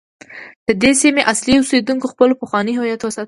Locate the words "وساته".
3.01-3.19